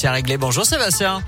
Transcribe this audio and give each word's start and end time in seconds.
Tiens 0.00 0.12
réglé, 0.12 0.36
bonjour 0.36 0.64
Sébastien. 0.64 1.24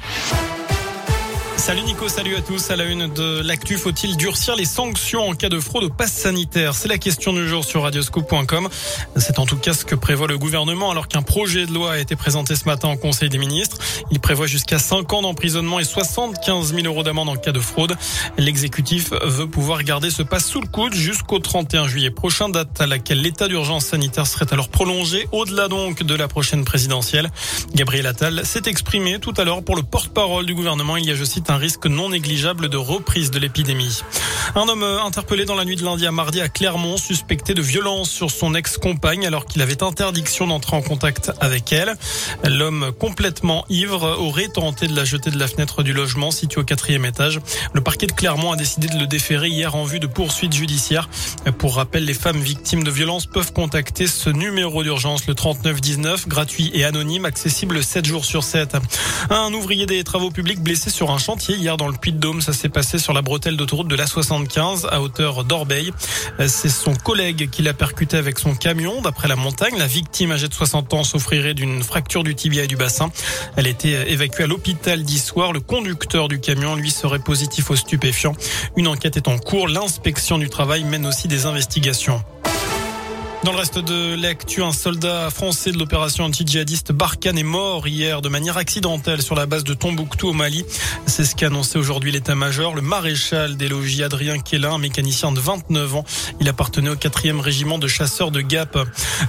Salut 1.60 1.82
Nico, 1.82 2.08
salut 2.08 2.36
à 2.36 2.40
tous. 2.40 2.70
À 2.70 2.76
la 2.76 2.84
une 2.84 3.06
de 3.12 3.42
l'actu, 3.42 3.76
faut-il 3.76 4.16
durcir 4.16 4.56
les 4.56 4.64
sanctions 4.64 5.28
en 5.28 5.34
cas 5.34 5.50
de 5.50 5.60
fraude 5.60 5.84
au 5.84 5.90
pass 5.90 6.10
sanitaire? 6.10 6.74
C'est 6.74 6.88
la 6.88 6.96
question 6.96 7.34
du 7.34 7.46
jour 7.46 7.64
sur 7.66 7.82
radioscope.com. 7.82 8.70
C'est 9.16 9.38
en 9.38 9.44
tout 9.44 9.58
cas 9.58 9.74
ce 9.74 9.84
que 9.84 9.94
prévoit 9.94 10.26
le 10.26 10.38
gouvernement 10.38 10.90
alors 10.90 11.06
qu'un 11.06 11.20
projet 11.20 11.66
de 11.66 11.72
loi 11.74 11.92
a 11.92 11.98
été 11.98 12.16
présenté 12.16 12.56
ce 12.56 12.64
matin 12.64 12.88
au 12.88 12.96
Conseil 12.96 13.28
des 13.28 13.36
ministres. 13.36 13.76
Il 14.10 14.20
prévoit 14.20 14.46
jusqu'à 14.46 14.78
5 14.78 15.12
ans 15.12 15.20
d'emprisonnement 15.20 15.78
et 15.78 15.84
75 15.84 16.74
000 16.74 16.86
euros 16.86 17.02
d'amende 17.02 17.28
en 17.28 17.36
cas 17.36 17.52
de 17.52 17.60
fraude. 17.60 17.94
L'exécutif 18.38 19.10
veut 19.22 19.46
pouvoir 19.46 19.82
garder 19.84 20.08
ce 20.10 20.22
pass 20.22 20.46
sous 20.46 20.62
le 20.62 20.66
coude 20.66 20.94
jusqu'au 20.94 21.40
31 21.40 21.86
juillet 21.88 22.10
prochain, 22.10 22.48
date 22.48 22.80
à 22.80 22.86
laquelle 22.86 23.20
l'état 23.20 23.48
d'urgence 23.48 23.84
sanitaire 23.84 24.26
serait 24.26 24.50
alors 24.50 24.70
prolongé, 24.70 25.28
au-delà 25.30 25.68
donc 25.68 26.04
de 26.04 26.14
la 26.14 26.26
prochaine 26.26 26.64
présidentielle. 26.64 27.30
Gabriel 27.74 28.06
Attal 28.06 28.46
s'est 28.46 28.62
exprimé 28.64 29.18
tout 29.18 29.34
à 29.36 29.44
l'heure 29.44 29.62
pour 29.62 29.76
le 29.76 29.82
porte-parole 29.82 30.46
du 30.46 30.54
gouvernement. 30.54 30.96
Il 30.96 31.04
y 31.04 31.10
a, 31.10 31.14
je 31.14 31.24
cite, 31.24 31.49
un 31.50 31.56
risque 31.56 31.86
non 31.86 32.10
négligeable 32.10 32.68
de 32.68 32.76
reprise 32.76 33.30
de 33.30 33.38
l'épidémie. 33.38 34.02
Un 34.56 34.68
homme 34.68 34.82
interpellé 34.82 35.44
dans 35.44 35.54
la 35.54 35.64
nuit 35.64 35.76
de 35.76 35.84
lundi 35.84 36.06
à 36.06 36.12
mardi 36.12 36.40
à 36.40 36.48
Clermont, 36.48 36.96
suspecté 36.96 37.54
de 37.54 37.62
violence 37.62 38.10
sur 38.10 38.30
son 38.30 38.54
ex-compagne 38.54 39.24
alors 39.24 39.46
qu'il 39.46 39.62
avait 39.62 39.82
interdiction 39.82 40.48
d'entrer 40.48 40.76
en 40.76 40.82
contact 40.82 41.30
avec 41.40 41.72
elle. 41.72 41.94
L'homme 42.44 42.90
complètement 42.98 43.64
ivre 43.68 44.16
aurait 44.18 44.48
tenté 44.48 44.88
de 44.88 44.96
la 44.96 45.04
jeter 45.04 45.30
de 45.30 45.38
la 45.38 45.46
fenêtre 45.46 45.84
du 45.84 45.92
logement 45.92 46.32
situé 46.32 46.60
au 46.60 46.64
quatrième 46.64 47.04
étage. 47.04 47.38
Le 47.74 47.80
parquet 47.80 48.06
de 48.06 48.12
Clermont 48.12 48.50
a 48.50 48.56
décidé 48.56 48.88
de 48.88 48.98
le 48.98 49.06
déférer 49.06 49.48
hier 49.48 49.76
en 49.76 49.84
vue 49.84 50.00
de 50.00 50.08
poursuites 50.08 50.52
judiciaires. 50.52 51.08
Pour 51.58 51.76
rappel, 51.76 52.04
les 52.04 52.14
femmes 52.14 52.40
victimes 52.40 52.82
de 52.82 52.90
violences 52.90 53.26
peuvent 53.26 53.52
contacter 53.52 54.08
ce 54.08 54.30
numéro 54.30 54.82
d'urgence, 54.82 55.26
le 55.28 55.34
3919, 55.34 56.26
gratuit 56.26 56.72
et 56.74 56.84
anonyme, 56.84 57.24
accessible 57.24 57.84
7 57.84 58.04
jours 58.04 58.24
sur 58.24 58.42
7. 58.42 58.76
Un 59.30 59.52
ouvrier 59.54 59.86
des 59.86 60.02
travaux 60.02 60.30
publics 60.30 60.60
blessé 60.60 60.90
sur 60.90 61.12
un 61.12 61.18
chantier 61.18 61.54
hier 61.54 61.76
dans 61.76 61.88
le 61.88 61.96
Puy-de-Dôme. 61.96 62.40
Ça 62.40 62.52
s'est 62.52 62.68
passé 62.68 62.98
sur 62.98 63.12
la 63.12 63.22
bretelle 63.22 63.56
d'autoroute 63.56 63.88
de 63.88 63.96
l'A75 64.42 64.86
à 64.88 65.00
hauteur 65.00 65.44
d'Orbeil. 65.44 65.92
C'est 66.46 66.68
son 66.68 66.94
collègue 66.94 67.50
qui 67.50 67.62
l'a 67.62 67.74
percuté 67.74 68.16
avec 68.16 68.38
son 68.38 68.54
camion. 68.54 69.00
D'après 69.02 69.28
la 69.28 69.36
montagne, 69.36 69.76
la 69.78 69.86
victime 69.86 70.32
âgée 70.32 70.48
de 70.48 70.54
60 70.54 70.94
ans 70.94 71.04
souffrirait 71.04 71.54
d'une 71.54 71.82
fracture 71.82 72.24
du 72.24 72.34
tibia 72.34 72.64
et 72.64 72.66
du 72.66 72.76
bassin. 72.76 73.10
Elle 73.56 73.66
était 73.66 74.10
évacuée 74.10 74.44
à 74.44 74.46
l'hôpital 74.46 75.02
d'Issoire. 75.02 75.52
Le 75.52 75.60
conducteur 75.60 76.28
du 76.28 76.40
camion, 76.40 76.76
lui, 76.76 76.90
serait 76.90 77.18
positif 77.18 77.70
aux 77.70 77.76
stupéfiants. 77.76 78.34
Une 78.76 78.88
enquête 78.88 79.16
est 79.16 79.28
en 79.28 79.38
cours. 79.38 79.68
L'inspection 79.68 80.38
du 80.38 80.48
travail 80.48 80.84
mène 80.84 81.06
aussi 81.06 81.28
des 81.28 81.46
investigations. 81.46 82.22
Dans 83.42 83.52
le 83.52 83.58
reste 83.58 83.78
de 83.78 84.20
l'actu, 84.20 84.62
un 84.62 84.70
soldat 84.70 85.30
français 85.30 85.72
de 85.72 85.78
l'opération 85.78 86.24
anti-djihadiste 86.24 86.92
Barkhane 86.92 87.38
est 87.38 87.42
mort 87.42 87.88
hier 87.88 88.20
de 88.20 88.28
manière 88.28 88.58
accidentelle 88.58 89.22
sur 89.22 89.34
la 89.34 89.46
base 89.46 89.64
de 89.64 89.72
Tombouctou 89.72 90.28
au 90.28 90.32
Mali. 90.34 90.66
C'est 91.06 91.24
ce 91.24 91.34
qu'a 91.34 91.46
annoncé 91.46 91.78
aujourd'hui 91.78 92.12
l'état-major. 92.12 92.74
Le 92.74 92.82
maréchal 92.82 93.56
des 93.56 93.68
logis 93.68 94.02
Adrien 94.02 94.38
Kélin, 94.38 94.76
mécanicien 94.76 95.32
de 95.32 95.40
29 95.40 95.94
ans. 95.94 96.04
Il 96.42 96.50
appartenait 96.50 96.90
au 96.90 96.96
4e 96.96 97.40
régiment 97.40 97.78
de 97.78 97.88
chasseurs 97.88 98.30
de 98.30 98.42
Gap. 98.42 98.78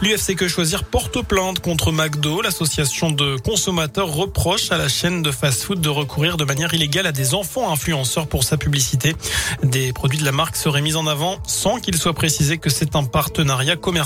L'UFC 0.02 0.36
Que 0.36 0.50
Choisir 0.50 0.84
porte 0.84 1.22
plainte 1.22 1.62
contre 1.62 1.94
McDo. 1.94 2.42
L'association 2.42 3.12
de 3.12 3.38
consommateurs 3.38 4.12
reproche 4.12 4.74
à 4.74 4.78
la 4.78 4.90
chaîne 4.90 5.22
de 5.24 5.32
fast-food 5.32 5.80
de 5.80 5.90
recourir 5.90 6.36
de 6.36 6.44
manière 6.44 6.74
illégale 6.74 7.08
à 7.08 7.14
des 7.14 7.34
enfants 7.34 7.72
influenceurs 7.72 8.28
pour 8.28 8.44
sa 8.44 8.58
publicité. 8.58 9.16
Des 9.64 9.94
produits 9.94 10.20
de 10.20 10.26
la 10.26 10.34
marque 10.34 10.58
seraient 10.58 10.82
mis 10.82 10.98
en 10.98 11.08
avant 11.08 11.38
sans 11.48 11.80
qu'il 11.80 11.96
soit 11.96 12.14
précisé 12.14 12.58
que 12.58 12.70
c'est 12.70 12.98
un 12.98 13.06
partenariat 13.06 13.78
commercial 13.78 14.01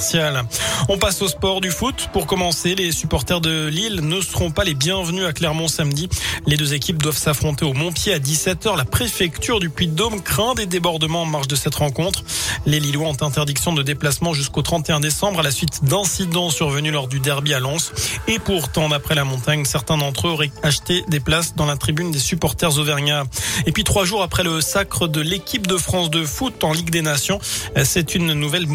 on 0.90 0.98
passe 0.98 1.22
au 1.22 1.28
sport 1.28 1.62
du 1.62 1.72
foot. 1.72 2.10
Pour 2.12 2.28
commencer, 2.28 2.76
les 2.76 2.92
supporters 2.92 3.40
de 3.40 3.68
Lille 3.68 4.02
ne 4.02 4.20
seront 4.20 4.52
pas 4.52 4.64
les 4.64 4.74
bienvenus 4.74 5.26
à 5.26 5.32
Clermont 5.32 5.68
samedi. 5.68 6.10
Les 6.48 6.58
deux 6.58 6.74
équipes 6.74 7.02
doivent 7.02 7.18
s'affronter 7.18 7.66
au 7.66 7.74
Montpied 7.74 8.14
à 8.14 8.20
17h. 8.20 8.76
La 8.76 8.84
préfecture 8.84 9.60
du 9.60 9.70
Puy-de-Dôme 9.70 10.22
craint 10.22 10.54
des 10.54 10.66
débordements 10.66 11.22
en 11.22 11.26
marge 11.26 11.48
de 11.48 11.56
cette 11.56 11.76
rencontre. 11.76 12.24
Les 12.66 12.80
Lillois 12.80 13.08
ont 13.08 13.18
interdiction 13.22 13.74
de 13.74 13.84
déplacement 13.84 14.34
jusqu'au 14.34 14.62
31 14.62 15.00
décembre 15.00 15.40
à 15.40 15.44
la 15.44 15.52
suite 15.52 15.86
d'incidents 15.86 16.50
survenus 16.50 16.92
lors 16.92 17.08
du 17.08 17.20
derby 17.20 17.54
à 17.54 17.60
Lens. 17.60 17.92
Et 18.28 18.40
pourtant, 18.40 18.90
d'après 18.90 19.16
la 19.16 19.24
montagne, 19.24 19.66
certains 19.66 19.98
d'entre 19.98 20.28
eux 20.28 20.32
auraient 20.32 20.52
acheté 20.64 21.04
des 21.08 21.20
places 21.20 21.56
dans 21.56 21.66
la 21.66 21.78
tribune 21.78 22.12
des 22.12 22.20
supporters 22.20 22.78
auvergnats. 22.78 23.24
Et 23.66 23.72
puis 23.72 23.84
trois 23.84 24.04
jours 24.04 24.22
après 24.22 24.44
le 24.44 24.62
sacre 24.62 25.08
de 25.08 25.22
l'équipe 25.22 25.68
de 25.68 25.78
France 25.78 26.10
de 26.10 26.26
foot 26.26 26.64
en 26.64 26.74
Ligue 26.74 26.90
des 26.90 27.02
Nations, 27.02 27.40
c'est 27.84 28.16
une 28.16 28.34
nouvelle 28.34 28.66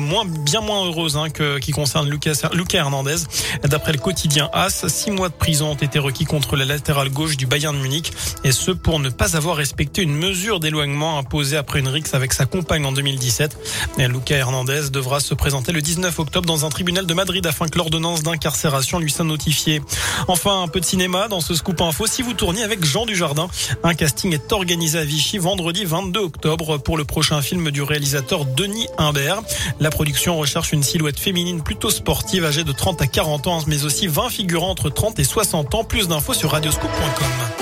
bien 0.45 0.61
moins 0.61 0.87
heureuse 0.87 1.10
Hein, 1.17 1.29
qui 1.61 1.73
concerne 1.73 2.09
Lucas, 2.09 2.43
Hernandez. 2.75 3.17
D'après 3.65 3.93
le 3.93 3.99
quotidien 3.99 4.49
AS, 4.53 4.87
six 4.89 5.11
mois 5.11 5.29
de 5.29 5.35
prison 5.35 5.71
ont 5.71 5.75
été 5.75 5.99
requis 5.99 6.25
contre 6.25 6.57
la 6.57 6.65
latérale 6.65 7.11
gauche 7.11 7.37
du 7.37 7.47
Bayern 7.47 7.77
de 7.77 7.83
Munich 7.83 8.13
et 8.45 8.53
ce 8.53 8.71
pour 8.71 9.01
ne 9.01 9.09
pas 9.09 9.37
avoir 9.37 9.57
respecté 9.57 10.03
une 10.03 10.15
mesure 10.15 10.61
d'éloignement 10.61 11.19
imposée 11.19 11.57
après 11.57 11.81
une 11.81 11.89
rixe 11.89 12.15
avec 12.15 12.33
sa 12.33 12.47
compagne 12.47 12.85
en 12.85 12.93
2017. 12.93 13.59
Et 13.99 14.09
Lucas 14.09 14.37
Hernandez 14.37 14.91
devra 14.91 15.21
se 15.21 15.35
présenter 15.35 15.73
le 15.73 15.83
19 15.83 16.19
octobre 16.19 16.47
dans 16.47 16.65
un 16.65 16.69
tribunal 16.69 17.07
de 17.07 17.15
Madrid 17.15 17.47
afin 17.47 17.67
que 17.69 17.77
l'ordonnance 17.79 18.23
d'incarcération 18.23 18.99
lui 18.99 19.11
soit 19.11 19.25
notifiée. 19.25 19.83
Enfin, 20.29 20.63
un 20.63 20.69
peu 20.69 20.81
de 20.81 20.85
cinéma 20.85 21.29
dans 21.29 21.41
ce 21.41 21.55
scoop 21.55 21.81
info. 21.81 22.07
Si 22.07 22.23
vous 22.23 22.35
tourniez 22.35 22.63
avec 22.63 22.85
Jean 22.85 23.07
Dujardin, 23.07 23.49
un 23.83 23.95
casting 23.95 24.33
est 24.33 24.53
organisé 24.53 24.99
à 24.99 25.05
Vichy 25.05 25.39
vendredi 25.39 25.85
22 25.85 26.21
octobre 26.21 26.79
pour 26.79 26.97
le 26.97 27.05
prochain 27.05 27.43
film 27.43 27.71
du 27.71 27.83
réalisateur 27.83 28.45
Denis 28.45 28.87
Imbert. 28.99 29.43
La 29.81 29.91
production 29.91 30.37
recherche 30.37 30.73
une 30.73 30.83
silhouette 31.01 31.19
féminine 31.19 31.63
plutôt 31.63 31.89
sportive 31.89 32.45
âgée 32.45 32.63
de 32.63 32.73
30 32.73 33.01
à 33.01 33.07
40 33.07 33.47
ans, 33.47 33.63
mais 33.67 33.87
aussi 33.87 34.07
20 34.07 34.29
figurants 34.29 34.69
entre 34.69 34.91
30 34.91 35.19
et 35.19 35.25
60 35.25 35.75
ans. 35.75 35.83
Plus 35.83 36.09
d'infos 36.09 36.35
sur 36.35 36.51
radioscoop.com. 36.51 37.60